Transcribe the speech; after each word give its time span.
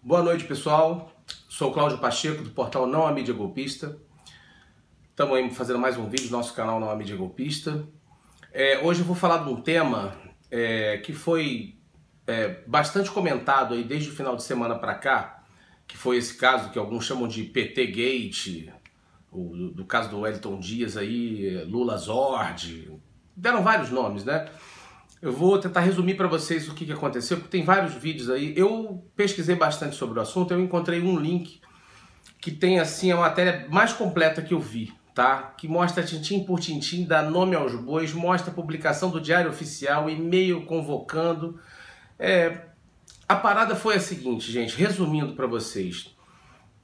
Boa 0.00 0.22
noite, 0.22 0.44
pessoal. 0.44 1.12
Sou 1.48 1.72
Cláudio 1.72 1.98
Pacheco, 1.98 2.42
do 2.42 2.50
portal 2.50 2.86
Não 2.86 3.04
a 3.04 3.12
Mídia 3.12 3.34
Golpista. 3.34 3.98
Estamos 5.10 5.36
aí 5.36 5.50
fazendo 5.50 5.78
mais 5.80 5.98
um 5.98 6.08
vídeo 6.08 6.28
do 6.28 6.32
nosso 6.36 6.54
canal 6.54 6.78
Não 6.78 6.88
a 6.88 6.94
Mídia 6.94 7.16
Golpista. 7.16 7.84
É, 8.52 8.78
hoje 8.78 9.00
eu 9.00 9.04
vou 9.04 9.16
falar 9.16 9.38
de 9.38 9.50
um 9.50 9.60
tema 9.60 10.16
é, 10.52 10.98
que 10.98 11.12
foi 11.12 11.76
é, 12.28 12.62
bastante 12.64 13.10
comentado 13.10 13.74
aí 13.74 13.82
desde 13.82 14.10
o 14.10 14.12
final 14.14 14.36
de 14.36 14.44
semana 14.44 14.76
para 14.76 14.94
cá, 14.94 15.42
que 15.86 15.96
foi 15.96 16.16
esse 16.16 16.36
caso 16.36 16.70
que 16.70 16.78
alguns 16.78 17.04
chamam 17.04 17.26
de 17.26 17.42
PT 17.42 17.86
Gate, 17.88 18.68
o, 19.32 19.72
do 19.74 19.84
caso 19.84 20.08
do 20.08 20.20
Wellington 20.20 20.60
Dias 20.60 20.96
aí, 20.96 21.64
Lula 21.64 21.96
Zord, 21.96 22.88
deram 23.36 23.64
vários 23.64 23.90
nomes, 23.90 24.24
né? 24.24 24.48
Eu 25.20 25.32
vou 25.32 25.58
tentar 25.58 25.80
resumir 25.80 26.14
para 26.14 26.28
vocês 26.28 26.68
o 26.68 26.74
que, 26.74 26.86
que 26.86 26.92
aconteceu, 26.92 27.38
porque 27.38 27.50
tem 27.50 27.64
vários 27.64 27.94
vídeos 27.94 28.30
aí. 28.30 28.54
Eu 28.56 29.04
pesquisei 29.16 29.56
bastante 29.56 29.96
sobre 29.96 30.18
o 30.18 30.22
assunto, 30.22 30.52
eu 30.52 30.60
encontrei 30.60 31.00
um 31.00 31.18
link 31.18 31.60
que 32.40 32.52
tem 32.52 32.78
assim 32.78 33.10
a 33.10 33.16
matéria 33.16 33.66
mais 33.68 33.92
completa 33.92 34.40
que 34.40 34.54
eu 34.54 34.60
vi, 34.60 34.92
tá? 35.14 35.54
Que 35.58 35.66
mostra 35.66 36.04
tintim 36.04 36.44
por 36.44 36.60
tintim, 36.60 37.04
dá 37.04 37.20
nome 37.22 37.56
aos 37.56 37.74
bois, 37.74 38.12
mostra 38.12 38.52
a 38.52 38.54
publicação 38.54 39.10
do 39.10 39.20
Diário 39.20 39.50
Oficial, 39.50 40.08
e-mail 40.08 40.64
convocando. 40.64 41.60
É, 42.16 42.66
a 43.28 43.34
parada 43.34 43.74
foi 43.74 43.96
a 43.96 44.00
seguinte, 44.00 44.52
gente, 44.52 44.76
resumindo 44.76 45.34
para 45.34 45.48
vocês. 45.48 46.14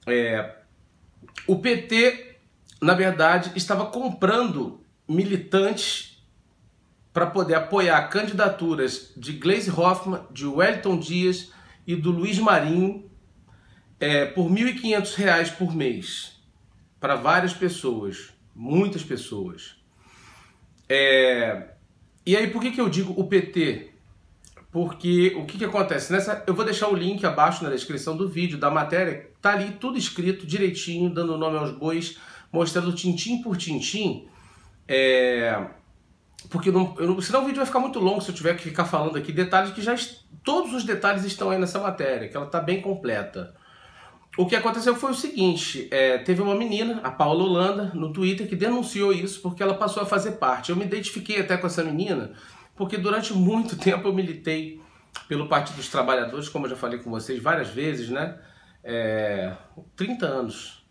É, 0.08 0.56
o 1.46 1.58
PT, 1.60 2.36
na 2.82 2.94
verdade, 2.94 3.52
estava 3.54 3.86
comprando 3.86 4.80
militantes 5.08 6.13
para 7.14 7.26
poder 7.26 7.54
apoiar 7.54 8.08
candidaturas 8.08 9.12
de 9.16 9.34
Gleisi 9.34 9.70
Hoffmann, 9.70 10.26
de 10.32 10.44
Wellington 10.46 10.98
Dias 10.98 11.52
e 11.86 11.94
do 11.94 12.10
Luiz 12.10 12.40
Marinho 12.40 13.08
é, 14.00 14.24
por 14.24 14.50
R$ 14.50 14.74
1.500 14.74 15.56
por 15.56 15.72
mês 15.72 16.42
para 16.98 17.14
várias 17.14 17.52
pessoas, 17.52 18.32
muitas 18.52 19.04
pessoas. 19.04 19.76
É, 20.88 21.68
e 22.26 22.36
aí 22.36 22.48
por 22.48 22.60
que, 22.60 22.72
que 22.72 22.80
eu 22.80 22.88
digo 22.88 23.14
o 23.16 23.28
PT? 23.28 23.92
Porque 24.72 25.36
o 25.36 25.46
que, 25.46 25.56
que 25.56 25.64
acontece? 25.64 26.12
Nessa, 26.12 26.42
eu 26.48 26.54
vou 26.54 26.64
deixar 26.64 26.88
o 26.88 26.96
link 26.96 27.24
abaixo 27.24 27.62
na 27.62 27.70
descrição 27.70 28.16
do 28.16 28.28
vídeo, 28.28 28.58
da 28.58 28.72
matéria, 28.72 29.30
tá 29.40 29.52
ali 29.52 29.70
tudo 29.78 29.96
escrito 29.96 30.44
direitinho, 30.44 31.14
dando 31.14 31.38
nome 31.38 31.58
aos 31.58 31.70
bois, 31.70 32.18
mostrando 32.50 32.92
tintim 32.92 33.40
por 33.40 33.56
tintim. 33.56 34.28
É, 34.88 35.64
porque 36.50 36.70
não, 36.70 36.94
eu, 36.98 37.20
senão 37.22 37.42
o 37.42 37.46
vídeo 37.46 37.56
vai 37.56 37.66
ficar 37.66 37.80
muito 37.80 37.98
longo 37.98 38.20
se 38.20 38.30
eu 38.30 38.34
tiver 38.34 38.54
que 38.54 38.62
ficar 38.62 38.84
falando 38.84 39.16
aqui 39.16 39.32
detalhes 39.32 39.72
que 39.72 39.82
já 39.82 39.94
todos 40.42 40.74
os 40.74 40.84
detalhes 40.84 41.24
estão 41.24 41.50
aí 41.50 41.58
nessa 41.58 41.78
matéria, 41.78 42.28
que 42.28 42.36
ela 42.36 42.46
está 42.46 42.60
bem 42.60 42.80
completa. 42.80 43.54
O 44.36 44.46
que 44.46 44.56
aconteceu 44.56 44.94
foi 44.94 45.12
o 45.12 45.14
seguinte: 45.14 45.88
é, 45.90 46.18
teve 46.18 46.42
uma 46.42 46.54
menina, 46.54 47.00
a 47.02 47.10
Paula 47.10 47.44
Holanda, 47.44 47.92
no 47.94 48.12
Twitter, 48.12 48.48
que 48.48 48.56
denunciou 48.56 49.12
isso 49.12 49.40
porque 49.40 49.62
ela 49.62 49.74
passou 49.74 50.02
a 50.02 50.06
fazer 50.06 50.32
parte. 50.32 50.70
Eu 50.70 50.76
me 50.76 50.84
identifiquei 50.84 51.40
até 51.40 51.56
com 51.56 51.66
essa 51.66 51.82
menina, 51.82 52.32
porque 52.76 52.96
durante 52.96 53.32
muito 53.34 53.76
tempo 53.76 54.08
eu 54.08 54.12
militei 54.12 54.80
pelo 55.28 55.48
Partido 55.48 55.76
dos 55.76 55.88
Trabalhadores, 55.88 56.48
como 56.48 56.66
eu 56.66 56.70
já 56.70 56.76
falei 56.76 56.98
com 56.98 57.10
vocês 57.10 57.40
várias 57.40 57.68
vezes, 57.68 58.10
né? 58.10 58.36
É, 58.82 59.52
30 59.96 60.26
anos. 60.26 60.83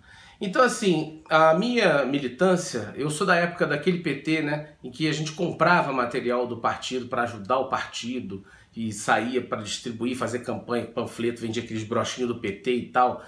Então, 0.45 0.61
assim, 0.61 1.22
a 1.30 1.53
minha 1.53 2.03
militância, 2.03 2.94
eu 2.97 3.09
sou 3.09 3.25
da 3.25 3.33
época 3.33 3.66
daquele 3.66 3.99
PT, 3.99 4.41
né, 4.41 4.72
em 4.83 4.91
que 4.91 5.08
a 5.08 5.13
gente 5.13 5.31
comprava 5.31 5.94
material 5.94 6.45
do 6.45 6.58
partido 6.58 7.08
para 7.08 7.22
ajudar 7.22 7.59
o 7.59 7.69
partido 7.69 8.44
e 8.75 8.91
saía 8.91 9.41
para 9.41 9.61
distribuir, 9.61 10.17
fazer 10.17 10.39
campanha, 10.39 10.86
panfleto, 10.86 11.39
vendia 11.39 11.64
aqueles 11.64 11.86
brochinhos 11.86 12.27
do 12.27 12.41
PT 12.41 12.73
e 12.73 12.86
tal. 12.89 13.23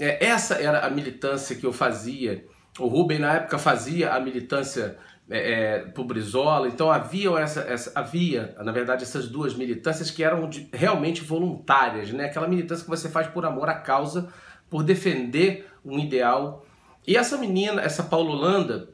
É, 0.00 0.26
essa 0.26 0.54
era 0.54 0.84
a 0.84 0.90
militância 0.90 1.54
que 1.54 1.64
eu 1.64 1.72
fazia. 1.72 2.44
O 2.76 2.88
Rubem, 2.88 3.20
na 3.20 3.34
época, 3.34 3.56
fazia 3.56 4.12
a 4.12 4.18
militância 4.18 4.98
é, 5.30 5.52
é, 5.52 5.78
pro 5.78 6.02
Brizola, 6.02 6.66
então 6.66 6.90
havia, 6.90 7.30
essa, 7.38 7.60
essa, 7.60 7.92
havia, 7.94 8.56
na 8.58 8.72
verdade, 8.72 9.04
essas 9.04 9.28
duas 9.28 9.54
militâncias 9.54 10.10
que 10.10 10.24
eram 10.24 10.48
de, 10.48 10.68
realmente 10.72 11.22
voluntárias, 11.22 12.10
né? 12.10 12.24
Aquela 12.24 12.48
militância 12.48 12.82
que 12.82 12.90
você 12.90 13.08
faz 13.08 13.28
por 13.28 13.46
amor 13.46 13.68
à 13.68 13.74
causa, 13.74 14.28
por 14.70 14.82
defender 14.82 15.68
um 15.84 15.98
ideal. 15.98 16.64
E 17.06 17.16
essa 17.16 17.36
menina, 17.36 17.80
essa 17.80 18.02
Paula 18.02 18.30
Holanda, 18.30 18.90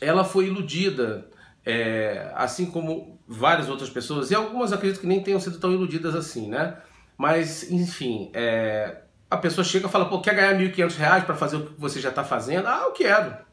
ela 0.00 0.24
foi 0.24 0.46
iludida, 0.46 1.28
é, 1.64 2.30
assim 2.34 2.66
como 2.66 3.18
várias 3.26 3.68
outras 3.68 3.88
pessoas, 3.88 4.30
e 4.30 4.34
algumas 4.34 4.72
acredito 4.72 5.00
que 5.00 5.06
nem 5.06 5.22
tenham 5.22 5.40
sido 5.40 5.58
tão 5.58 5.72
iludidas 5.72 6.14
assim, 6.14 6.48
né? 6.48 6.76
Mas, 7.16 7.70
enfim, 7.70 8.30
é, 8.34 9.02
a 9.30 9.36
pessoa 9.36 9.64
chega 9.64 9.86
e 9.86 9.90
fala, 9.90 10.08
pô, 10.08 10.20
quer 10.20 10.34
ganhar 10.34 10.52
R$ 10.52 10.72
1.500 10.72 11.24
para 11.24 11.34
fazer 11.36 11.56
o 11.56 11.66
que 11.66 11.80
você 11.80 12.00
já 12.00 12.08
está 12.08 12.24
fazendo? 12.24 12.66
Ah, 12.66 12.82
eu 12.84 12.92
quero. 12.92 13.36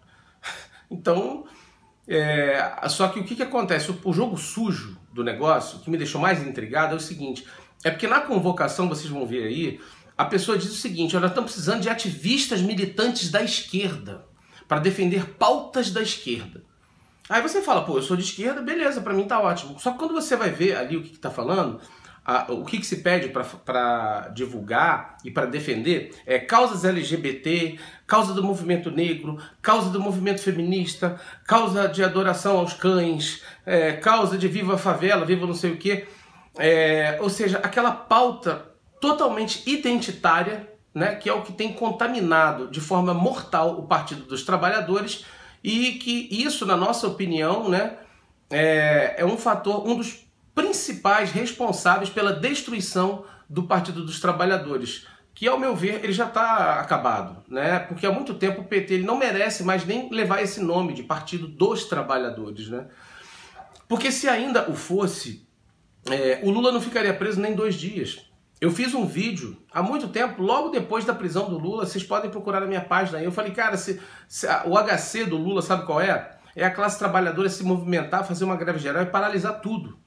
Então, 0.89 1.45
é, 2.07 2.87
só 2.87 3.09
que 3.09 3.19
o 3.19 3.25
que, 3.25 3.35
que 3.35 3.43
acontece? 3.43 3.91
O, 3.91 3.99
o 4.05 4.13
jogo 4.13 4.37
sujo 4.37 4.97
do 5.11 5.21
negócio, 5.21 5.79
que 5.79 5.89
me 5.89 5.97
deixou 5.97 6.21
mais 6.21 6.41
intrigado, 6.41 6.93
é 6.93 6.95
o 6.95 6.99
seguinte, 6.99 7.45
é 7.83 7.91
porque 7.91 8.07
na 8.07 8.21
convocação, 8.21 8.87
vocês 8.87 9.09
vão 9.09 9.25
ver 9.25 9.43
aí, 9.43 9.81
a 10.17 10.25
pessoa 10.25 10.57
diz 10.57 10.71
o 10.71 10.75
seguinte: 10.75 11.15
nós 11.15 11.29
estamos 11.29 11.51
precisando 11.51 11.81
de 11.81 11.89
ativistas 11.89 12.61
militantes 12.61 13.29
da 13.29 13.43
esquerda 13.43 14.25
para 14.67 14.79
defender 14.79 15.25
pautas 15.35 15.91
da 15.91 16.01
esquerda. 16.01 16.63
Aí 17.29 17.41
você 17.41 17.61
fala, 17.61 17.83
pô, 17.83 17.97
eu 17.97 18.01
sou 18.01 18.15
de 18.15 18.23
esquerda, 18.23 18.61
beleza, 18.61 19.01
para 19.01 19.13
mim 19.13 19.25
tá 19.25 19.39
ótimo. 19.39 19.77
Só 19.79 19.91
que 19.91 19.97
quando 19.97 20.13
você 20.13 20.35
vai 20.35 20.49
ver 20.49 20.77
ali 20.77 20.95
o 20.95 21.03
que, 21.03 21.13
está 21.13 21.29
falando, 21.29 21.79
a, 22.25 22.51
o 22.51 22.63
que, 22.63 22.77
que 22.77 22.85
se 22.85 22.97
pede 22.97 23.29
para 23.29 24.29
divulgar 24.33 25.17
e 25.25 25.31
para 25.31 25.45
defender 25.45 26.15
é 26.25 26.39
causas 26.39 26.85
LGBT, 26.85 27.77
causa 28.05 28.33
do 28.33 28.41
movimento 28.41 28.89
negro, 28.89 29.37
causa 29.61 29.89
do 29.89 29.99
movimento 29.99 30.41
feminista, 30.41 31.19
causa 31.45 31.87
de 31.87 32.01
adoração 32.01 32.57
aos 32.59 32.73
cães, 32.73 33.43
é, 33.65 33.93
causa 33.93 34.37
de 34.37 34.47
viva 34.47 34.77
favela, 34.77 35.25
viva 35.25 35.45
não 35.45 35.53
sei 35.53 35.71
o 35.71 35.77
quê. 35.77 36.07
É, 36.57 37.17
ou 37.21 37.29
seja, 37.29 37.59
aquela 37.59 37.91
pauta 37.91 38.76
totalmente 38.99 39.69
identitária, 39.69 40.71
né, 40.93 41.15
que 41.15 41.29
é 41.29 41.33
o 41.33 41.43
que 41.43 41.53
tem 41.53 41.73
contaminado 41.73 42.67
de 42.67 42.81
forma 42.81 43.13
mortal 43.13 43.77
o 43.79 43.87
Partido 43.87 44.23
dos 44.23 44.43
Trabalhadores 44.43 45.25
e 45.63 45.93
que 45.93 46.27
isso, 46.31 46.65
na 46.65 46.75
nossa 46.75 47.07
opinião, 47.07 47.69
né, 47.69 47.97
é, 48.49 49.15
é 49.17 49.25
um 49.25 49.37
fator, 49.37 49.87
um 49.87 49.95
dos 49.95 50.27
principais 50.55 51.31
responsáveis 51.31 52.09
pela 52.09 52.33
destruição 52.33 53.25
do 53.49 53.63
Partido 53.63 54.03
dos 54.03 54.19
Trabalhadores, 54.19 55.05
que 55.33 55.47
ao 55.47 55.59
meu 55.59 55.75
ver 55.75 56.03
ele 56.03 56.13
já 56.13 56.25
está 56.25 56.79
acabado, 56.79 57.43
né? 57.47 57.77
Porque 57.79 58.07
há 58.07 58.11
muito 58.11 58.33
tempo 58.33 58.61
o 58.61 58.63
PT 58.63 58.95
ele 58.95 59.03
não 59.03 59.17
merece 59.17 59.63
mais 59.63 59.85
nem 59.85 60.09
levar 60.09 60.41
esse 60.41 60.59
nome 60.59 60.93
de 60.93 61.03
Partido 61.03 61.47
dos 61.47 61.85
Trabalhadores, 61.85 62.69
né? 62.69 62.87
Porque 63.87 64.11
se 64.11 64.27
ainda 64.27 64.69
o 64.69 64.73
fosse, 64.73 65.47
é, 66.09 66.39
o 66.43 66.49
Lula 66.49 66.71
não 66.71 66.81
ficaria 66.81 67.13
preso 67.13 67.39
nem 67.39 67.53
dois 67.53 67.75
dias. 67.75 68.25
Eu 68.59 68.71
fiz 68.71 68.93
um 68.95 69.05
vídeo 69.05 69.55
há 69.71 69.83
muito 69.83 70.07
tempo, 70.07 70.41
logo 70.41 70.69
depois 70.69 71.05
da 71.05 71.13
prisão 71.13 71.47
do 71.47 71.59
Lula, 71.59 71.85
vocês 71.85 72.03
podem 72.03 72.31
procurar 72.31 72.59
na 72.59 72.65
minha 72.65 72.81
página 72.81 73.19
aí. 73.19 73.25
Eu 73.25 73.31
falei, 73.31 73.51
cara, 73.51 73.77
se, 73.77 74.01
se 74.27 74.47
a, 74.47 74.63
o 74.65 74.75
HC 74.75 75.25
do 75.25 75.37
Lula, 75.37 75.61
sabe 75.61 75.85
qual 75.85 76.01
é? 76.01 76.37
É 76.55 76.65
a 76.65 76.71
classe 76.71 76.97
trabalhadora 76.97 77.49
se 77.49 77.63
movimentar, 77.63 78.25
fazer 78.25 78.45
uma 78.45 78.55
greve 78.55 78.79
geral 78.79 79.03
e 79.03 79.05
paralisar 79.05 79.61
tudo. 79.61 79.99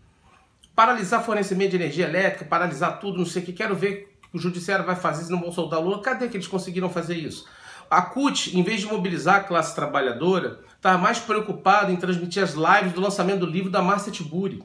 Paralisar 0.74 1.22
fornecimento 1.22 1.70
de 1.70 1.76
energia 1.76 2.06
elétrica, 2.06 2.44
paralisar 2.44 2.98
tudo, 2.98 3.18
não 3.18 3.26
sei 3.26 3.42
o 3.42 3.44
que. 3.44 3.52
Quero 3.52 3.76
ver 3.76 4.18
o 4.32 4.38
judiciário 4.38 4.84
vai 4.84 4.96
fazer 4.96 5.24
se 5.24 5.30
não 5.30 5.40
vão 5.40 5.52
soltar 5.52 5.78
o 5.78 5.82
Lula. 5.82 6.02
Cadê 6.02 6.28
que 6.28 6.36
eles 6.36 6.48
conseguiram 6.48 6.90
fazer 6.90 7.14
isso? 7.14 7.46
A 7.88 8.02
CUT, 8.02 8.56
em 8.56 8.62
vez 8.64 8.80
de 8.80 8.86
mobilizar 8.86 9.36
a 9.36 9.44
classe 9.44 9.74
trabalhadora, 9.76 10.60
estava 10.76 10.98
mais 10.98 11.20
preocupada 11.20 11.92
em 11.92 11.96
transmitir 11.96 12.42
as 12.42 12.54
lives 12.54 12.92
do 12.92 13.00
lançamento 13.00 13.40
do 13.40 13.46
livro 13.46 13.70
da 13.70 13.82
Márcia 13.82 14.10
Tiburi. 14.10 14.62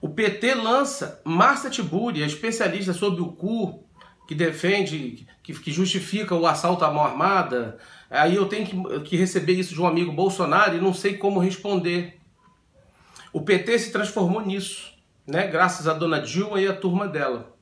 O 0.00 0.08
PT 0.08 0.54
lança 0.54 1.20
Márcia 1.24 1.70
Tiburi, 1.70 2.22
a 2.22 2.26
especialista 2.26 2.92
sobre 2.92 3.20
o 3.20 3.32
cu, 3.32 3.84
que 4.28 4.34
defende, 4.34 5.26
que, 5.42 5.54
que 5.54 5.72
justifica 5.72 6.34
o 6.34 6.46
assalto 6.46 6.84
à 6.84 6.92
mão 6.92 7.04
armada. 7.04 7.78
Aí 8.10 8.36
eu 8.36 8.46
tenho 8.46 8.66
que, 8.66 9.00
que 9.00 9.16
receber 9.16 9.54
isso 9.54 9.74
de 9.74 9.80
um 9.80 9.86
amigo 9.86 10.12
Bolsonaro 10.12 10.76
e 10.76 10.80
não 10.80 10.94
sei 10.94 11.16
como 11.16 11.40
responder. 11.40 12.18
O 13.32 13.40
PT 13.40 13.78
se 13.78 13.92
transformou 13.92 14.44
nisso, 14.44 14.92
né? 15.26 15.46
graças 15.46 15.86
a 15.88 15.94
dona 15.94 16.20
Dilma 16.20 16.60
e 16.60 16.68
a 16.68 16.74
turma 16.74 17.08
dela. 17.08 17.54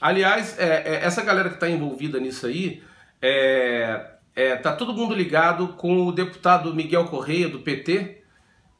Aliás, 0.00 0.58
é, 0.58 0.82
é, 0.84 1.04
essa 1.04 1.22
galera 1.22 1.48
que 1.48 1.56
está 1.56 1.68
envolvida 1.68 2.18
nisso 2.18 2.46
aí, 2.46 2.82
é, 3.22 4.10
é, 4.34 4.56
tá 4.56 4.72
todo 4.72 4.92
mundo 4.92 5.14
ligado 5.14 5.68
com 5.68 6.06
o 6.06 6.12
deputado 6.12 6.74
Miguel 6.74 7.06
Correia, 7.06 7.48
do 7.48 7.60
PT, 7.60 8.23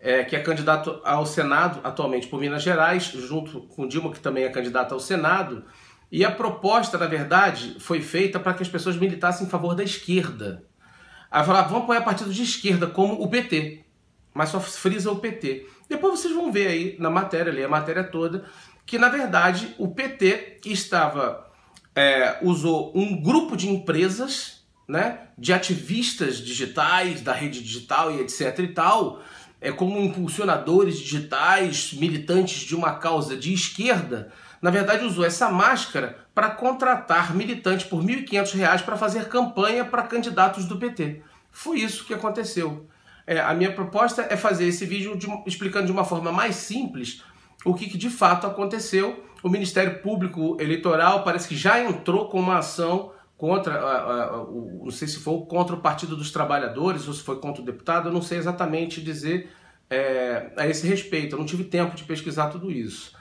é, 0.05 0.23
que 0.23 0.37
é 0.37 0.41
candidato 0.41 1.01
ao 1.03 1.25
Senado 1.25 1.81
atualmente 1.83 2.27
por 2.27 2.39
Minas 2.39 2.63
Gerais, 2.63 3.05
junto 3.05 3.63
com 3.63 3.89
Dilma, 3.89 4.13
que 4.13 4.21
também 4.21 4.45
é 4.45 4.51
candidata 4.51 4.95
ao 4.95 5.01
Senado. 5.01 5.65
E 6.13 6.23
a 6.23 6.31
proposta, 6.31 6.99
na 6.99 7.07
verdade, 7.07 7.77
foi 7.81 8.03
feita 8.03 8.39
para 8.39 8.53
que 8.53 8.63
as 8.63 8.69
pessoas 8.69 8.97
militassem 8.97 9.47
em 9.47 9.51
favor 9.51 9.75
da 9.75 9.83
esquerda. 9.83 10.63
Aí 11.31 11.43
falaram, 11.43 11.69
vamos 11.69 11.85
apoiar 11.85 12.03
partido 12.03 12.31
de 12.35 12.43
esquerda, 12.43 12.87
como 12.87 13.15
o 13.15 13.29
PT. 13.31 13.83
Mas 14.35 14.51
só 14.51 14.61
frisa 14.61 15.11
o 15.11 15.17
PT. 15.17 15.67
Depois 15.89 16.21
vocês 16.21 16.35
vão 16.35 16.53
ver 16.53 16.67
aí 16.67 16.97
na 16.99 17.09
matéria, 17.09 17.51
ali 17.51 17.65
a 17.65 17.69
matéria 17.69 18.05
toda, 18.05 18.45
que 18.85 18.99
na 18.99 19.09
verdade 19.09 19.75
o 19.79 19.89
PT 19.89 20.61
estava 20.67 21.51
é, 21.95 22.39
usou 22.43 22.93
um 22.95 23.23
grupo 23.23 23.57
de 23.57 23.71
empresas, 23.71 24.67
né, 24.87 25.29
de 25.39 25.53
ativistas 25.53 26.37
digitais, 26.37 27.23
da 27.23 27.33
rede 27.33 27.63
digital 27.63 28.13
e 28.13 28.21
etc 28.21 28.59
e 28.59 28.69
tal, 28.69 29.23
é, 29.65 29.73
como 29.73 29.99
impulsionadores 29.99 30.99
digitais, 30.99 31.95
militantes 31.95 32.67
de 32.67 32.77
uma 32.77 32.97
causa 32.97 33.35
de 33.35 33.55
esquerda, 33.55 34.31
na 34.61 34.71
verdade 34.71 35.07
usou 35.07 35.25
essa 35.25 35.49
máscara 35.49 36.19
para 36.35 36.51
contratar 36.51 37.35
militantes 37.35 37.87
por 37.87 38.05
R$ 38.05 38.25
1.500 38.27 38.83
para 38.83 38.97
fazer 38.99 39.27
campanha 39.31 39.83
para 39.83 40.03
candidatos 40.03 40.67
do 40.67 40.77
PT. 40.77 41.23
Foi 41.51 41.79
isso 41.79 42.05
que 42.05 42.13
aconteceu. 42.13 42.87
É, 43.27 43.41
a 43.41 43.55
minha 43.55 43.73
proposta 43.73 44.27
é 44.29 44.37
fazer 44.37 44.67
esse 44.67 44.85
vídeo 44.85 45.17
de, 45.17 45.27
explicando 45.47 45.87
de 45.87 45.93
uma 45.93 46.05
forma 46.05 46.31
mais 46.31 46.57
simples 46.57 47.23
o 47.65 47.73
que, 47.73 47.89
que 47.89 47.97
de 47.97 48.11
fato 48.11 48.47
aconteceu. 48.47 49.25
O 49.43 49.49
Ministério 49.49 50.01
Público 50.01 50.59
Eleitoral 50.61 51.25
parece 51.25 51.49
que 51.49 51.57
já 51.57 51.83
entrou 51.83 52.29
com 52.29 52.39
uma 52.39 52.59
ação 52.59 53.13
contra, 53.45 53.79
não 54.49 54.91
sei 54.91 55.07
se 55.07 55.19
foi 55.19 55.39
contra 55.41 55.77
o 55.77 55.81
Partido 55.81 56.17
dos 56.17 56.31
Trabalhadores 56.31 57.07
ou 57.07 57.13
se 57.13 57.23
foi 57.23 57.39
contra 57.39 57.61
o 57.61 57.65
deputado, 57.65 58.09
eu 58.09 58.13
não 58.13 58.23
sei 58.23 58.39
exatamente 58.39 59.03
dizer 59.03 59.51
é, 59.91 60.51
a 60.57 60.67
esse 60.67 60.87
respeito, 60.87 61.35
eu 61.35 61.39
não 61.39 61.45
tive 61.45 61.65
tempo 61.65 61.95
de 61.95 62.05
pesquisar 62.05 62.49
tudo 62.49 62.71
isso. 62.71 63.15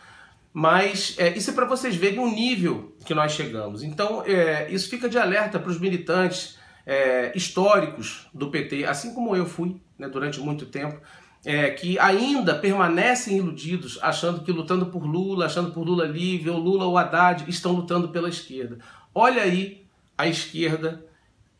Mas 0.53 1.15
é, 1.17 1.37
isso 1.37 1.51
é 1.51 1.53
para 1.53 1.65
vocês 1.65 1.97
verem 1.97 2.19
o 2.19 2.31
nível 2.31 2.95
que 3.05 3.13
nós 3.13 3.33
chegamos. 3.33 3.83
Então, 3.83 4.23
é, 4.25 4.71
isso 4.71 4.89
fica 4.89 5.09
de 5.09 5.17
alerta 5.17 5.59
para 5.59 5.69
os 5.69 5.77
militantes 5.77 6.57
é, 6.85 7.33
históricos 7.35 8.29
do 8.33 8.49
PT, 8.49 8.85
assim 8.85 9.13
como 9.13 9.35
eu 9.35 9.45
fui 9.45 9.75
né, 9.99 10.07
durante 10.07 10.39
muito 10.39 10.67
tempo, 10.67 11.01
é, 11.43 11.69
que 11.71 11.99
ainda 11.99 12.55
permanecem 12.55 13.39
iludidos, 13.39 13.99
achando 14.01 14.41
que 14.41 14.53
lutando 14.53 14.85
por 14.85 15.05
Lula, 15.05 15.47
achando 15.47 15.71
por 15.71 15.85
Lula 15.85 16.05
livre, 16.05 16.49
ou 16.49 16.59
Lula 16.59 16.85
ou 16.85 16.97
Haddad, 16.97 17.43
estão 17.49 17.73
lutando 17.73 18.07
pela 18.07 18.29
esquerda. 18.29 18.77
Olha 19.13 19.41
aí 19.41 19.82
a 20.17 20.27
esquerda 20.27 21.05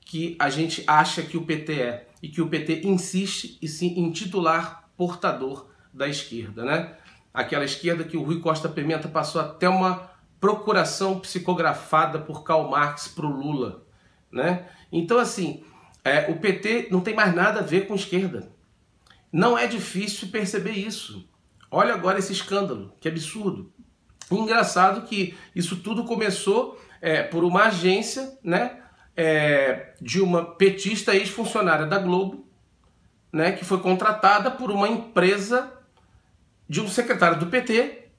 que 0.02 0.36
a 0.40 0.50
gente 0.50 0.84
acha 0.86 1.22
que 1.22 1.38
o 1.38 1.46
PT 1.46 1.74
é, 1.74 2.08
e 2.22 2.30
que 2.30 2.42
o 2.42 2.48
PT 2.48 2.82
insiste 2.84 3.58
em 3.62 4.12
titular 4.12 4.90
portador 4.96 5.70
da 5.94 6.08
esquerda, 6.08 6.64
né? 6.64 6.96
aquela 7.34 7.66
esquerda 7.66 8.04
que 8.04 8.16
o 8.16 8.24
Rui 8.24 8.40
Costa 8.40 8.70
Pimenta 8.70 9.08
passou 9.08 9.42
até 9.42 9.68
uma 9.68 10.12
procuração 10.40 11.20
psicografada 11.20 12.20
por 12.20 12.44
Karl 12.44 12.70
Marx 12.70 13.08
para 13.08 13.26
o 13.26 13.30
Lula. 13.30 13.86
Né? 14.32 14.68
Então, 14.92 15.18
assim, 15.18 15.64
é, 16.04 16.30
o 16.30 16.38
PT 16.38 16.90
não 16.92 17.02
tem 17.02 17.16
mais 17.16 17.34
nada 17.34 17.62
a 17.62 17.64
ver 17.64 17.88
com 17.88 17.96
esquerda. 17.96 18.52
Não 19.32 19.58
é 19.58 19.66
difícil 19.66 20.28
perceber 20.28 20.74
isso. 20.74 21.28
Olha 21.72 21.94
agora 21.94 22.20
esse 22.20 22.34
escândalo, 22.34 22.94
que 23.00 23.08
absurdo. 23.08 23.74
Engraçado 24.32 25.08
que 25.08 25.38
isso 25.56 25.78
tudo 25.78 26.04
começou 26.06 26.82
é, 27.02 27.22
por 27.22 27.44
uma 27.44 27.66
agência 27.66 28.38
né, 28.44 28.80
é, 29.16 29.94
de 30.02 30.22
uma 30.22 30.56
petista 30.56 31.16
ex-funcionária 31.16 31.86
da 31.86 32.00
Globo, 32.00 32.48
né, 33.32 33.52
que 33.52 33.66
foi 33.66 33.80
contratada 33.80 34.50
por 34.50 34.72
uma 34.72 34.88
empresa 34.88 35.72
de 36.68 36.82
um 36.82 36.88
secretário 36.88 37.40
do 37.40 37.48
PT. 37.48 38.10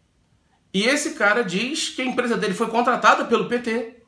E 0.72 0.82
esse 0.82 1.14
cara 1.14 1.42
diz 1.42 1.88
que 1.88 2.02
a 2.02 2.04
empresa 2.04 2.36
dele 2.36 2.54
foi 2.54 2.68
contratada 2.68 3.24
pelo 3.24 3.48
PT. 3.48 4.02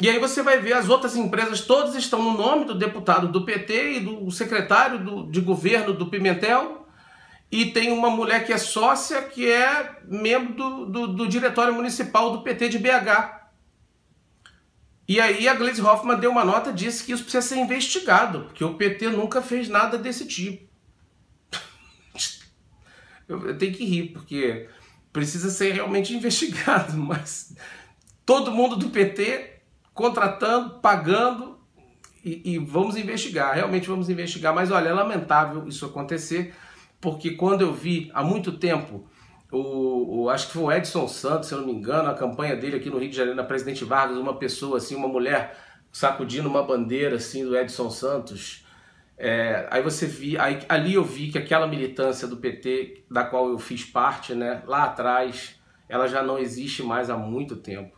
E 0.00 0.10
aí 0.10 0.18
você 0.18 0.42
vai 0.42 0.58
ver 0.58 0.74
as 0.74 0.88
outras 0.88 1.16
empresas, 1.16 1.62
todas 1.62 1.94
estão 1.94 2.22
no 2.22 2.36
nome 2.36 2.66
do 2.66 2.74
deputado 2.74 3.28
do 3.28 3.44
PT 3.44 3.92
e 3.92 4.00
do 4.00 4.30
secretário 4.30 5.02
do, 5.02 5.30
de 5.30 5.40
governo 5.40 5.94
do 5.94 6.06
Pimentel. 6.06 6.85
E 7.50 7.66
tem 7.66 7.92
uma 7.92 8.10
mulher 8.10 8.44
que 8.44 8.52
é 8.52 8.58
sócia, 8.58 9.22
que 9.22 9.50
é 9.50 9.98
membro 10.04 10.54
do, 10.54 10.86
do, 10.86 11.06
do 11.08 11.28
diretório 11.28 11.72
municipal 11.72 12.32
do 12.32 12.42
PT 12.42 12.68
de 12.68 12.78
BH. 12.78 13.36
E 15.08 15.20
aí 15.20 15.48
a 15.48 15.54
Gleisi 15.54 15.80
Hoffmann 15.80 16.18
deu 16.18 16.32
uma 16.32 16.44
nota 16.44 16.70
e 16.70 16.74
disse 16.74 17.04
que 17.04 17.12
isso 17.12 17.22
precisa 17.22 17.46
ser 17.46 17.56
investigado, 17.56 18.44
porque 18.46 18.64
o 18.64 18.74
PT 18.74 19.10
nunca 19.10 19.40
fez 19.40 19.68
nada 19.68 19.96
desse 19.96 20.26
tipo 20.26 20.66
eu, 23.28 23.56
tenho 23.56 23.72
que 23.72 23.84
rir, 23.84 24.08
porque 24.08 24.68
precisa 25.12 25.50
ser 25.50 25.72
realmente 25.72 26.12
investigado, 26.16 26.96
mas 26.96 27.54
todo 28.24 28.50
mundo 28.50 28.76
do 28.76 28.90
PT 28.90 29.60
contratando, 29.94 30.80
pagando 30.80 31.58
e, 32.24 32.54
e, 32.54 32.58
vamos 32.58 32.96
investigar, 32.96 33.54
realmente 33.54 33.88
vamos 33.88 34.10
investigar. 34.10 34.52
Mas 34.52 34.70
olha, 34.70 34.88
é 34.88 34.92
lamentável 34.92 35.66
isso 35.68 35.86
acontecer, 35.86 36.54
porque 37.00 37.32
quando 37.32 37.62
eu 37.62 37.72
vi 37.72 38.10
há 38.14 38.22
muito 38.22 38.52
tempo, 38.52 39.08
o, 39.50 40.22
o, 40.22 40.30
acho 40.30 40.48
que 40.48 40.52
foi 40.54 40.62
o 40.62 40.72
Edson 40.72 41.06
Santos, 41.06 41.48
se 41.48 41.54
eu 41.54 41.60
não 41.60 41.66
me 41.66 41.72
engano, 41.72 42.10
a 42.10 42.14
campanha 42.14 42.56
dele 42.56 42.76
aqui 42.76 42.90
no 42.90 42.98
Rio 42.98 43.10
de 43.10 43.16
Janeiro, 43.16 43.36
na 43.36 43.44
Presidente 43.44 43.84
Vargas, 43.84 44.16
uma 44.16 44.36
pessoa 44.36 44.78
assim, 44.78 44.94
uma 44.94 45.08
mulher 45.08 45.56
sacudindo 45.92 46.48
uma 46.48 46.62
bandeira 46.62 47.16
assim 47.16 47.44
do 47.44 47.56
Edson 47.56 47.90
Santos, 47.90 48.66
é, 49.18 49.66
aí 49.70 49.82
você 49.82 50.06
vi, 50.06 50.36
aí, 50.38 50.58
ali 50.68 50.94
eu 50.94 51.04
vi 51.04 51.30
que 51.30 51.38
aquela 51.38 51.66
militância 51.66 52.28
do 52.28 52.36
PT, 52.36 53.04
da 53.10 53.24
qual 53.24 53.48
eu 53.48 53.58
fiz 53.58 53.84
parte, 53.84 54.34
né, 54.34 54.62
lá 54.66 54.84
atrás, 54.84 55.58
ela 55.88 56.06
já 56.06 56.22
não 56.22 56.38
existe 56.38 56.82
mais 56.82 57.08
há 57.08 57.16
muito 57.16 57.56
tempo. 57.56 57.96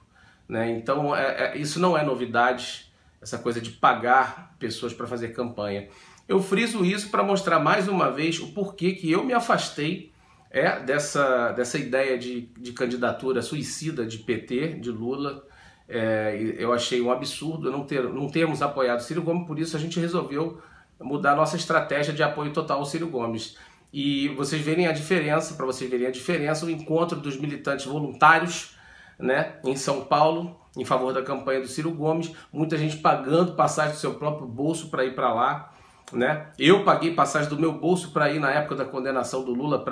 Né? 0.48 0.70
Então 0.70 1.14
é, 1.14 1.52
é, 1.54 1.58
isso 1.58 1.80
não 1.80 1.96
é 1.98 2.02
novidade, 2.02 2.87
essa 3.20 3.38
coisa 3.38 3.60
de 3.60 3.70
pagar 3.70 4.54
pessoas 4.58 4.92
para 4.92 5.06
fazer 5.06 5.28
campanha. 5.28 5.88
Eu 6.28 6.42
friso 6.42 6.84
isso 6.84 7.08
para 7.08 7.22
mostrar 7.22 7.58
mais 7.58 7.88
uma 7.88 8.10
vez 8.10 8.38
o 8.38 8.48
porquê 8.48 8.92
que 8.92 9.10
eu 9.10 9.24
me 9.24 9.32
afastei 9.32 10.12
é, 10.50 10.78
dessa, 10.80 11.52
dessa 11.52 11.78
ideia 11.78 12.18
de, 12.18 12.42
de 12.58 12.72
candidatura 12.72 13.42
suicida 13.42 14.04
de 14.04 14.18
PT, 14.18 14.74
de 14.74 14.90
Lula. 14.90 15.44
É, 15.88 16.54
eu 16.58 16.72
achei 16.72 17.00
um 17.00 17.10
absurdo 17.10 17.70
não, 17.70 17.84
ter, 17.84 18.02
não 18.02 18.28
termos 18.28 18.60
apoiado 18.60 19.00
Ciro 19.00 19.22
Gomes, 19.22 19.46
por 19.46 19.58
isso 19.58 19.76
a 19.76 19.80
gente 19.80 19.98
resolveu 19.98 20.60
mudar 21.00 21.34
nossa 21.34 21.56
estratégia 21.56 22.12
de 22.12 22.22
apoio 22.22 22.52
total 22.52 22.80
ao 22.80 22.84
Ciro 22.84 23.08
Gomes. 23.08 23.56
E 23.90 24.28
vocês 24.28 24.60
verem 24.60 24.86
a 24.86 24.92
diferença, 24.92 25.54
para 25.54 25.64
vocês 25.64 25.90
verem 25.90 26.06
a 26.06 26.10
diferença, 26.10 26.66
o 26.66 26.70
encontro 26.70 27.18
dos 27.18 27.38
militantes 27.38 27.86
voluntários 27.86 28.76
né, 29.18 29.56
em 29.64 29.74
São 29.74 30.04
Paulo, 30.04 30.58
em 30.76 30.84
favor 30.84 31.12
da 31.12 31.22
campanha 31.22 31.60
do 31.60 31.66
Ciro 31.66 31.90
Gomes, 31.90 32.32
muita 32.52 32.78
gente 32.78 32.98
pagando 32.98 33.54
passagem 33.54 33.94
do 33.94 33.98
seu 33.98 34.14
próprio 34.14 34.46
bolso 34.46 34.88
para 34.88 35.04
ir 35.04 35.14
para 35.14 35.32
lá. 35.32 35.74
Né? 36.12 36.46
Eu 36.58 36.84
paguei 36.84 37.14
passagem 37.14 37.48
do 37.48 37.58
meu 37.58 37.72
bolso 37.72 38.12
para 38.12 38.30
ir 38.30 38.38
na 38.38 38.50
época 38.50 38.76
da 38.76 38.84
condenação 38.84 39.44
do 39.44 39.52
Lula 39.52 39.84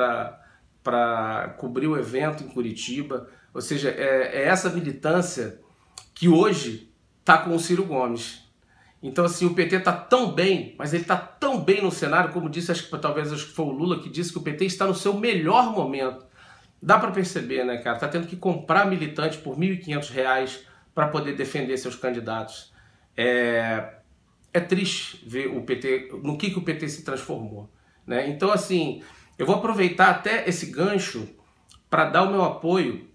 para 0.82 1.54
cobrir 1.58 1.88
o 1.88 1.98
evento 1.98 2.44
em 2.44 2.48
Curitiba. 2.48 3.28
Ou 3.52 3.60
seja, 3.60 3.90
é, 3.90 4.42
é 4.42 4.44
essa 4.44 4.70
militância 4.70 5.60
que 6.14 6.28
hoje 6.28 6.90
está 7.20 7.38
com 7.38 7.54
o 7.54 7.60
Ciro 7.60 7.84
Gomes. 7.84 8.46
Então, 9.02 9.24
assim, 9.24 9.44
o 9.46 9.54
PT 9.54 9.76
está 9.76 9.92
tão 9.92 10.32
bem, 10.32 10.74
mas 10.78 10.94
ele 10.94 11.02
está 11.02 11.16
tão 11.16 11.60
bem 11.60 11.82
no 11.82 11.90
cenário, 11.90 12.32
como 12.32 12.48
disse, 12.48 12.72
acho 12.72 12.88
que 12.88 12.98
talvez 12.98 13.32
acho 13.32 13.46
que 13.46 13.52
foi 13.52 13.66
o 13.66 13.70
Lula 13.70 14.00
que 14.00 14.08
disse 14.08 14.32
que 14.32 14.38
o 14.38 14.42
PT 14.42 14.64
está 14.64 14.86
no 14.86 14.94
seu 14.94 15.14
melhor 15.14 15.72
momento. 15.72 16.24
Dá 16.82 16.98
para 16.98 17.10
perceber, 17.10 17.64
né, 17.64 17.78
cara? 17.78 17.96
Está 17.96 18.08
tendo 18.08 18.26
que 18.26 18.36
comprar 18.36 18.86
militante 18.86 19.38
por 19.38 19.58
R$ 19.58 19.76
1.500 19.78 20.60
para 20.94 21.08
poder 21.08 21.34
defender 21.34 21.76
seus 21.78 21.96
candidatos. 21.96 22.72
É, 23.16 23.94
é 24.52 24.60
triste 24.60 25.22
ver 25.26 25.48
o 25.48 25.62
PT, 25.62 26.10
no 26.22 26.36
que, 26.36 26.50
que 26.50 26.58
o 26.58 26.62
PT 26.62 26.88
se 26.88 27.04
transformou. 27.04 27.68
Né? 28.06 28.28
Então, 28.28 28.52
assim, 28.52 29.02
eu 29.38 29.46
vou 29.46 29.56
aproveitar 29.56 30.10
até 30.10 30.48
esse 30.48 30.66
gancho 30.66 31.28
para 31.90 32.06
dar 32.06 32.22
o 32.22 32.30
meu 32.30 32.44
apoio 32.44 33.08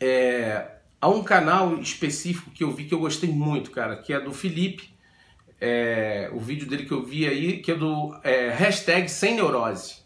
é, 0.00 0.66
a 1.00 1.08
um 1.08 1.22
canal 1.22 1.78
específico 1.78 2.50
que 2.50 2.64
eu 2.64 2.70
vi 2.70 2.84
que 2.84 2.94
eu 2.94 3.00
gostei 3.00 3.30
muito, 3.30 3.70
cara, 3.70 3.96
que 3.96 4.12
é 4.12 4.20
do 4.20 4.32
Felipe 4.32 4.98
é, 5.60 6.30
o 6.32 6.38
vídeo 6.38 6.68
dele 6.68 6.84
que 6.84 6.92
eu 6.92 7.04
vi 7.04 7.26
aí, 7.26 7.58
que 7.58 7.72
é 7.72 7.74
do 7.74 8.18
é, 8.22 8.50
hashtag 8.50 9.08
Sem 9.08 9.34
Neurose. 9.34 10.02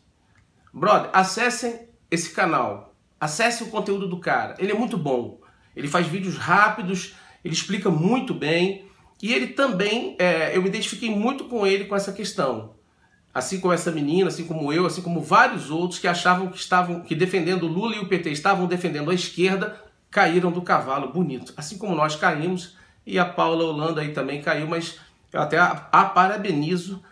Brother, 0.73 1.11
acessem 1.13 1.89
esse 2.13 2.31
canal. 2.31 2.95
Acessem 3.19 3.67
o 3.67 3.71
conteúdo 3.71 4.07
do 4.07 4.19
cara. 4.19 4.55
Ele 4.59 4.71
é 4.71 4.75
muito 4.75 4.99
bom. 4.99 5.41
Ele 5.75 5.89
faz 5.89 6.07
vídeos 6.07 6.37
rápidos, 6.37 7.15
ele 7.43 7.55
explica 7.55 7.91
muito 7.91 8.35
bem. 8.35 8.87
E 9.23 9.33
ele 9.33 9.49
também, 9.49 10.15
é, 10.19 10.55
eu 10.55 10.61
me 10.61 10.69
identifiquei 10.69 11.11
muito 11.11 11.45
com 11.45 11.67
ele 11.67 11.87
com 11.87 11.97
essa 11.97 12.13
questão. 12.13 12.75
Assim 13.33 13.61
como 13.61 13.73
essa 13.73 13.91
menina, 13.91 14.29
assim 14.29 14.45
como 14.45 14.71
eu, 14.71 14.85
assim 14.85 15.01
como 15.01 15.23
vários 15.23 15.71
outros 15.71 15.99
que 15.99 16.07
achavam 16.07 16.49
que 16.49 16.59
estavam, 16.59 17.01
que 17.01 17.15
defendendo 17.15 17.67
Lula 17.67 17.97
e 17.97 18.01
o 18.01 18.09
PT 18.09 18.31
estavam 18.31 18.67
defendendo 18.67 19.11
a 19.11 19.15
esquerda, 19.15 19.81
caíram 20.11 20.53
do 20.53 20.61
cavalo 20.61 21.13
bonito. 21.13 21.55
Assim 21.57 21.79
como 21.79 21.95
nós 21.95 22.15
caímos, 22.15 22.77
e 23.07 23.19
a 23.19 23.25
Paula 23.25 23.65
Holanda 23.65 24.03
aí 24.03 24.13
também 24.13 24.43
caiu, 24.43 24.67
mas 24.67 24.99
eu 25.33 25.41
até 25.41 25.59
a, 25.59 25.89
a 25.91 26.05
parabenizo 26.05 27.03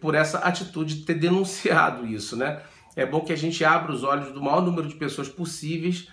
por 0.00 0.14
essa 0.14 0.38
atitude 0.38 0.96
de 0.96 1.04
ter 1.06 1.14
denunciado 1.14 2.06
isso, 2.06 2.36
né? 2.36 2.60
É 2.94 3.06
bom 3.06 3.20
que 3.20 3.32
a 3.32 3.36
gente 3.36 3.64
abra 3.64 3.92
os 3.92 4.02
olhos 4.02 4.32
do 4.32 4.42
maior 4.42 4.62
número 4.62 4.86
de 4.88 4.94
pessoas 4.94 5.28
possíveis 5.28 6.08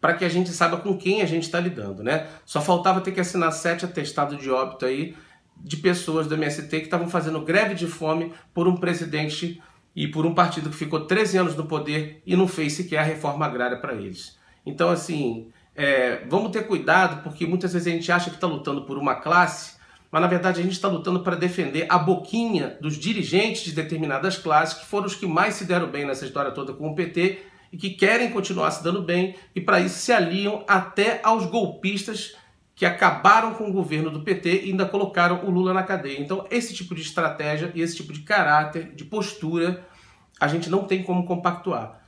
para 0.00 0.14
que 0.14 0.24
a 0.24 0.28
gente 0.28 0.50
saiba 0.50 0.78
com 0.78 0.96
quem 0.96 1.22
a 1.22 1.26
gente 1.26 1.44
está 1.44 1.60
lidando, 1.60 2.02
né? 2.02 2.26
Só 2.44 2.60
faltava 2.60 3.00
ter 3.00 3.12
que 3.12 3.20
assinar 3.20 3.52
sete 3.52 3.84
atestados 3.84 4.38
de 4.38 4.50
óbito 4.50 4.84
aí 4.84 5.14
de 5.56 5.76
pessoas 5.76 6.26
do 6.26 6.34
MST 6.34 6.68
que 6.68 6.84
estavam 6.86 7.08
fazendo 7.08 7.40
greve 7.40 7.74
de 7.74 7.86
fome 7.86 8.32
por 8.52 8.66
um 8.66 8.76
presidente 8.76 9.62
e 9.94 10.08
por 10.08 10.26
um 10.26 10.34
partido 10.34 10.70
que 10.70 10.76
ficou 10.76 11.06
13 11.06 11.38
anos 11.38 11.54
no 11.54 11.66
poder 11.66 12.22
e 12.26 12.34
não 12.34 12.48
fez 12.48 12.72
sequer 12.72 12.98
a 12.98 13.02
reforma 13.02 13.46
agrária 13.46 13.76
para 13.78 13.94
eles. 13.94 14.38
Então, 14.64 14.88
assim, 14.90 15.50
É, 15.74 16.26
vamos 16.28 16.50
ter 16.50 16.66
cuidado, 16.66 17.22
porque 17.22 17.46
muitas 17.46 17.72
vezes 17.72 17.88
a 17.88 17.96
gente 17.96 18.12
acha 18.12 18.28
que 18.28 18.36
está 18.36 18.46
lutando 18.46 18.84
por 18.84 18.98
uma 18.98 19.14
classe, 19.14 19.76
mas 20.12 20.20
na 20.20 20.28
verdade 20.28 20.60
a 20.60 20.62
gente 20.62 20.74
está 20.74 20.86
lutando 20.86 21.20
para 21.20 21.34
defender 21.34 21.86
a 21.88 21.98
boquinha 21.98 22.76
dos 22.80 22.98
dirigentes 22.98 23.62
de 23.62 23.72
determinadas 23.72 24.36
classes, 24.36 24.78
que 24.78 24.86
foram 24.86 25.06
os 25.06 25.14
que 25.14 25.26
mais 25.26 25.54
se 25.54 25.64
deram 25.64 25.90
bem 25.90 26.04
nessa 26.04 26.26
história 26.26 26.52
toda 26.52 26.74
com 26.74 26.90
o 26.90 26.94
PT 26.94 27.42
e 27.72 27.78
que 27.78 27.90
querem 27.90 28.30
continuar 28.30 28.70
se 28.70 28.84
dando 28.84 29.02
bem, 29.02 29.34
e 29.54 29.60
para 29.60 29.80
isso 29.80 29.98
se 29.98 30.12
aliam 30.12 30.62
até 30.68 31.20
aos 31.24 31.46
golpistas 31.46 32.36
que 32.74 32.84
acabaram 32.84 33.54
com 33.54 33.70
o 33.70 33.72
governo 33.72 34.10
do 34.10 34.20
PT 34.20 34.64
e 34.64 34.70
ainda 34.70 34.84
colocaram 34.84 35.44
o 35.46 35.50
Lula 35.50 35.72
na 35.72 35.82
cadeia. 35.82 36.20
Então, 36.20 36.46
esse 36.50 36.74
tipo 36.74 36.94
de 36.94 37.00
estratégia 37.00 37.72
e 37.74 37.80
esse 37.80 37.96
tipo 37.96 38.12
de 38.12 38.20
caráter, 38.20 38.94
de 38.94 39.04
postura, 39.04 39.86
a 40.38 40.48
gente 40.48 40.68
não 40.68 40.84
tem 40.84 41.02
como 41.02 41.24
compactuar. 41.24 42.02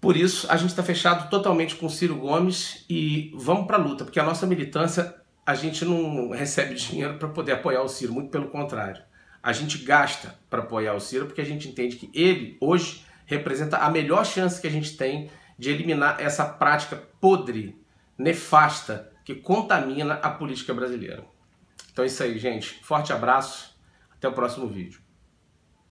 Por 0.00 0.16
isso, 0.16 0.46
a 0.50 0.56
gente 0.56 0.70
está 0.70 0.82
fechado 0.82 1.28
totalmente 1.28 1.74
com 1.74 1.88
Ciro 1.88 2.16
Gomes 2.16 2.86
e 2.88 3.30
vamos 3.34 3.66
para 3.66 3.76
a 3.76 3.80
luta, 3.80 4.04
porque 4.04 4.18
a 4.18 4.24
nossa 4.24 4.46
militância, 4.46 5.14
a 5.50 5.54
gente 5.54 5.84
não 5.84 6.30
recebe 6.30 6.76
dinheiro 6.76 7.14
para 7.14 7.28
poder 7.28 7.52
apoiar 7.52 7.82
o 7.82 7.88
Ciro, 7.88 8.12
muito 8.12 8.30
pelo 8.30 8.48
contrário. 8.48 9.02
A 9.42 9.52
gente 9.52 9.78
gasta 9.78 10.38
para 10.48 10.60
apoiar 10.60 10.94
o 10.94 11.00
Ciro 11.00 11.26
porque 11.26 11.40
a 11.40 11.44
gente 11.44 11.68
entende 11.68 11.96
que 11.96 12.08
ele, 12.14 12.56
hoje, 12.60 13.04
representa 13.26 13.78
a 13.78 13.90
melhor 13.90 14.24
chance 14.24 14.60
que 14.60 14.68
a 14.68 14.70
gente 14.70 14.96
tem 14.96 15.28
de 15.58 15.70
eliminar 15.70 16.20
essa 16.20 16.44
prática 16.44 17.02
podre, 17.20 17.76
nefasta, 18.16 19.10
que 19.24 19.34
contamina 19.34 20.14
a 20.14 20.30
política 20.30 20.72
brasileira. 20.72 21.24
Então 21.92 22.04
é 22.04 22.06
isso 22.06 22.22
aí, 22.22 22.38
gente. 22.38 22.78
Forte 22.84 23.12
abraço. 23.12 23.76
Até 24.16 24.28
o 24.28 24.32
próximo 24.32 24.68
vídeo. 24.68 25.00